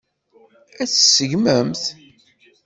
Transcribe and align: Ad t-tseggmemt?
Ad 0.81 0.89
t-tseggmemt? 0.89 1.83